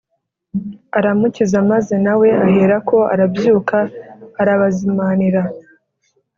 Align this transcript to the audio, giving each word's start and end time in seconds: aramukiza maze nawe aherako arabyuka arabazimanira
aramukiza 0.97 1.57
maze 1.71 1.93
nawe 2.05 2.27
aherako 2.47 2.97
arabyuka 3.13 3.77
arabazimanira 4.41 5.41